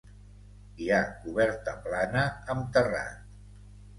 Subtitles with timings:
[0.85, 3.39] Hi ha coberta plana amb terrat.